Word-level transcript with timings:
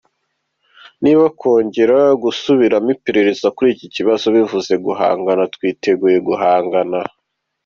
Niba 1.03 1.23
kongera 1.39 1.99
gusubiramo 2.23 2.89
iperereza 2.95 3.47
kuri 3.55 3.69
iki 3.75 3.87
kibazo 3.95 4.25
bivuze 4.35 4.73
guhangana, 4.85 5.43
twiteguye 5.53 6.17
guhangana. 6.27 6.99